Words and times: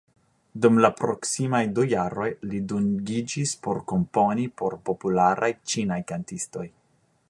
Dum 0.65 0.79
la 0.85 0.89
proksimaj 1.01 1.59
du 1.79 1.85
jaroj, 1.91 2.27
li 2.53 2.63
dungiĝis 2.73 3.55
por 3.67 3.83
komponi 3.93 4.49
por 4.63 4.81
popularaj 4.89 5.55
ĉinaj 5.73 6.05
kantistoj. 6.13 6.71